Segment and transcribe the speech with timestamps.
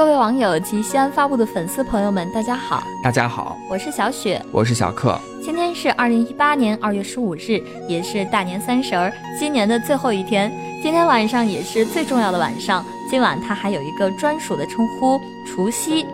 [0.00, 5.20] 各位网友及西安发布的粉丝朋友们，大家好，大家好，我是小雪，我是小克。
[5.44, 10.50] 今天是二零一八年二月十五日，也是大年三十儿，今年的最后一天。
[10.82, 16.06] 今天晚上也是最重要的晚上，今晚它还有一个专属的称呼——除夕。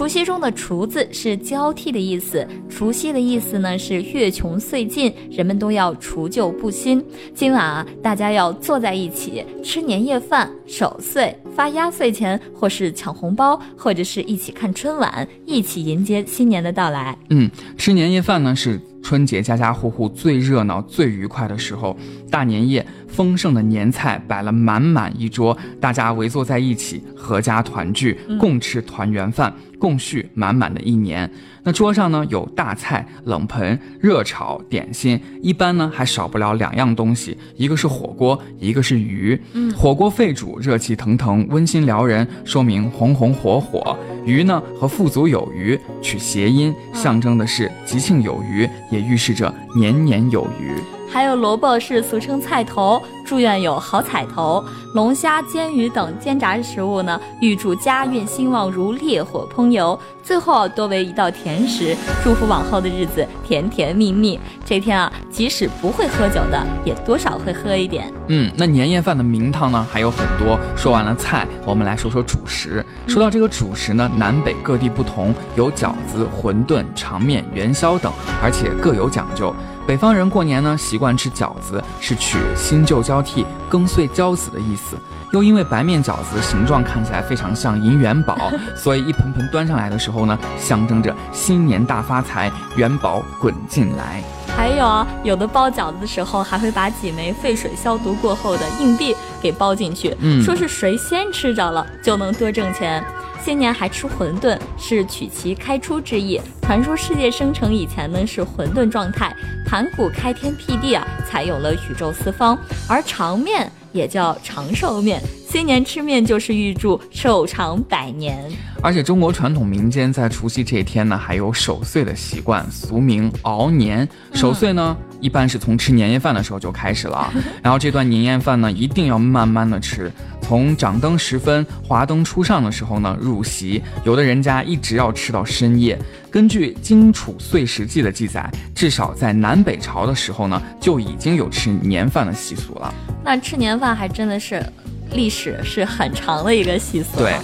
[0.00, 7.04] 除夕中的“除”字是交替的意思，除夕的意思呢是月穷岁尽，人们都要除旧布新。
[7.34, 17.14] 今晚啊，大家要坐在一起吃年夜饭、守岁、发压岁钱，或是抢红包，或者是一起看春晚，一起迎接新年的到来。
[17.28, 18.80] 嗯，吃年夜饭呢是。
[19.02, 21.96] 春节家家户户最热闹、最愉快的时候，
[22.30, 31.28] 大年夜丰盛的年菜摆了满满一桌，大家围坐在一起，阖家团聚，共吃团圆饭，共叙满满的一年。
[31.64, 39.38] 那桌上呢有大菜、冷盆、热炒、点心，一般呢还少不了两样东西，一个是火锅，一个是鱼。
[39.54, 50.99] 嗯，火锅沸煮，热气腾腾，温馨撩人，说明红红火火；鱼呢和富足有余取谐音，象征的是吉庆有余，也预示着年年有余。
[51.12, 59.98] 还有萝卜是俗称菜头，祝愿有好彩头；龙虾、煎鱼等煎炸食物呢，预祝家运兴旺如烈火烹油。
[60.22, 64.38] 最后多为一道甜食，祝福往后的日子甜甜蜜蜜。
[64.64, 68.12] 这天啊，即使不会喝酒的，也多少会喝一点。
[68.28, 70.56] 嗯，那年夜饭的名堂呢还有很多。
[70.76, 72.84] 说完了菜，我们来说说主食。
[73.08, 79.52] 说到这个主食呢，南北各地不同，有饺子、馄饨、长面、元宵等，而且各有讲究。
[79.90, 84.96] 北方人过年呢，习惯吃饺子，是取新旧交替、更岁交子的意思。
[85.32, 94.22] 又因为白面饺子形状看起来非常像银元宝，所以一盆盆端上来的时候呢，象征着新年大发财，元宝滚进来。
[94.56, 103.04] 还有啊，有的包饺子的时候还会把几枚沸水消毒过后的硬币给包进去，说是谁先吃着了就能多挣钱。
[103.42, 106.40] 新年还吃馄饨，是取其开出之意。
[106.62, 109.34] 传说世界生成以前呢是混沌状态，
[109.66, 112.56] 盘古开天辟地啊，才有了宇宙四方。
[112.86, 118.38] 而长面也叫长寿面，新年吃面就是预祝寿长百年。
[118.82, 124.08] 而且中国传统民间在除夕这一天呢，还有守岁的习惯，俗名熬年。
[124.32, 127.32] 守岁呢，一般是从吃年夜饭的时候就开始了，
[127.62, 130.10] 然后这段年夜饭呢，一定要慢慢的吃。
[130.42, 135.96] 从掌灯时分、华灯初上的时候呢入席，有的人家一直要吃到深夜。
[136.30, 142.92] 根据《荆楚岁时记》的记载，至少在南北朝的时候呢，就已经有吃年饭的习俗了。
[143.22, 144.64] 那吃年饭还真的是
[145.12, 147.18] 历史是很长的一个习俗。
[147.18, 147.36] 对。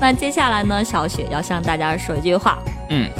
[0.00, 2.58] 那接下来呢，小雪要向大家说一句话。
[2.88, 3.10] 嗯，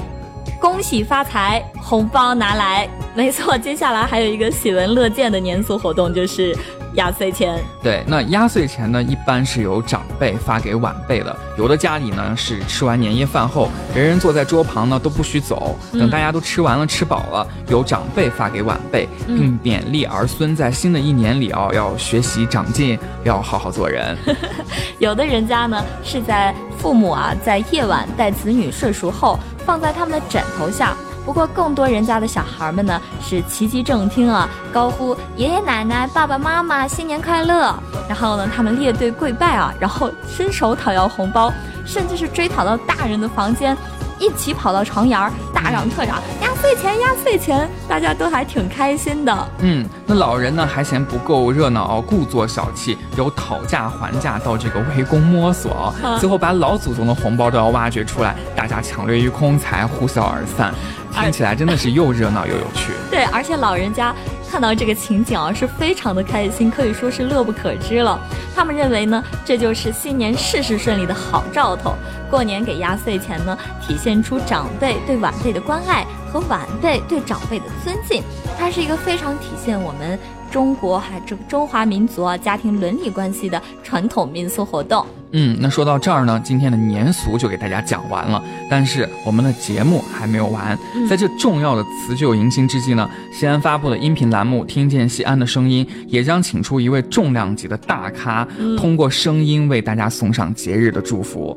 [0.61, 2.89] 恭喜发财，红包拿来。
[3.15, 6.57] 没错，接下来还有一个喜闻乐见的年俗活动，就是。
[6.95, 11.37] 压岁钱，对，那压岁钱呢，一般是由长辈发给晚辈的。
[11.57, 24.17] 有的家里呢，是吃完年夜饭后，人人坐在桌旁呢，都不许走，等大家都吃完了、吃饱了，由长辈发给晚辈，并勉励儿孙在新的一年里啊，要学习长进，要好好做人。
[24.99, 30.97] 有的人家呢，是在父母啊，在夜晚带子女睡熟后，放在他们的枕头下。
[31.27, 37.75] 不过，更多人家的小孩们呢是齐齐正听啊，高呼爷爷奶奶、爸爸妈妈新年快乐。
[38.09, 41.53] 然后呢，他们列队跪拜啊，然后伸手讨要红包，
[41.85, 43.77] 甚至是追讨到大人的房间。
[44.19, 49.49] 一起跑到床沿儿，大嚷特嚷：“压岁钱，压岁钱！”大家都还挺开心的。
[49.61, 60.73] 嗯，那老人呢还嫌不够热闹，故作小气，由讨价还价到这个围攻摸索，最后把老祖宗的红包都要挖掘出来，大家抢掠一空才呼啸而散。
[61.13, 62.93] 听起来真的是又热闹又有趣。
[63.11, 64.15] 对，而且老人家。
[64.51, 68.19] 看到这个情景啊，是非常的开心，可以说是乐不可支了。
[68.57, 71.95] 他们认为呢，这就是新年事事顺利的好兆头。
[72.31, 73.57] 过年给压岁钱呢，
[73.87, 78.23] 体现出长辈对晚辈的关爱和晚辈对长辈的尊敬，
[78.59, 80.19] 它是一个非常体现我们。
[80.51, 85.05] 中国还这个中华民族啊，家庭伦理关系的传统民俗活动。
[85.33, 88.43] 嗯，那说到这儿呢，今天的年俗就给大家讲完了。
[88.71, 90.75] 但是我们的节目还没有完，
[91.07, 98.49] 在这重要的辞旧迎新之际呢，西安发布的音频栏目《听见西安的声音》也将请出一位重量级的大咖，
[98.79, 101.55] 通过声音为大家送上节日的祝福。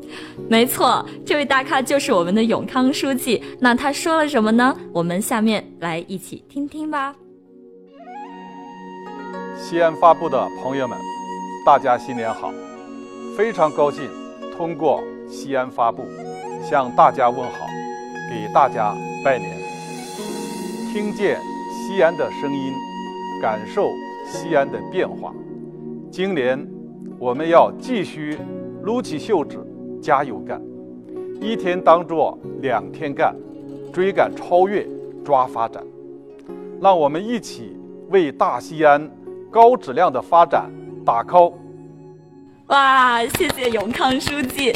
[0.51, 3.42] 没错，这位大咖就是我们的永康书记。
[3.57, 4.75] 那他说了什么呢？
[4.92, 7.15] 我们下面来一起听听吧。
[9.56, 10.98] 西安发布的朋友们，
[11.65, 12.51] 大家新年好！
[13.38, 14.09] 非常高兴
[14.57, 16.03] 通过西安发布
[16.62, 17.65] 向大家问好，
[18.30, 18.94] 给大家
[19.24, 19.57] 拜年。
[20.92, 21.39] 听见
[21.71, 22.74] 西安的声音，
[23.42, 23.88] 感受
[24.25, 25.33] 西安的变化。
[26.12, 26.68] 今年
[27.18, 28.38] 我们要继续
[28.83, 29.65] 撸起袖子，
[30.01, 30.59] 加油干，
[31.39, 33.36] 一天当做两天干，
[33.94, 34.86] 追赶超越，
[35.24, 35.83] 抓发展。
[36.81, 37.77] 让我们一起
[38.09, 39.09] 为大西安
[39.51, 40.71] 高质量的发展
[41.06, 41.53] 打 call。
[42.68, 44.74] 哇，谢谢永康书记。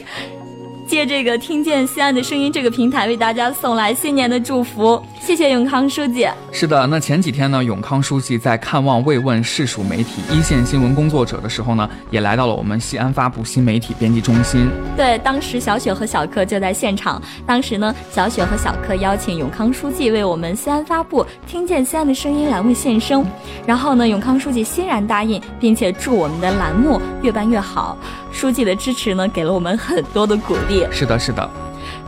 [0.87, 5.01] 借这个听见西安的声音这个平台，为大家送来新年的祝福。
[5.19, 6.27] 谢谢永康书记。
[6.51, 14.69] 是的，那前几天呢，永康书记在看望慰问市属媒体一线新闻工作者的时候呢，也来到了我们西安发布新媒体编辑中心。
[14.95, 17.19] 对，当时小雪和小克就在现场。
[17.45, 23.25] 当时呢，小雪和小克邀请永康书记为我们西安发布听见西安的声音栏目献声。
[23.65, 27.97] 然后呢，永康书记欣然答应，并且祝我们的栏目越办越好。
[28.35, 30.85] 书记的支持呢，给了我们很多的鼓励。
[30.91, 31.49] 是的，是的。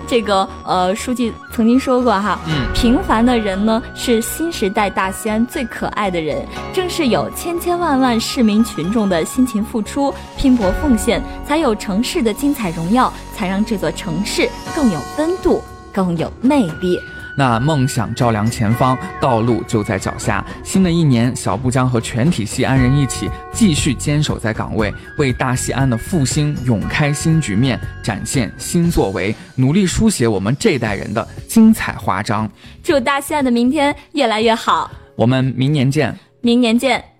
[0.05, 6.45] 这个呃，书记曾经说过哈，嗯，平凡的人呢是新时代大西安最可爱的人。
[6.73, 15.63] 正是有千千万万市民群众的辛勤付出、拼搏奉献，才有城市的精彩荣耀，才让这座城市更有温度、
[15.93, 16.99] 更有魅力。
[17.37, 20.43] 那梦想照亮前方，道路就在脚下。
[20.63, 32.49] 新的一年，小布将和全体西安人一起继续坚守在岗位，为大西安的复兴永开新局面，展现新作为，努力书写我们这代人的精彩华章。
[32.81, 34.89] 祝大西安的明天越来越好！
[35.15, 36.17] 我们明年见！
[36.41, 37.16] 明年见！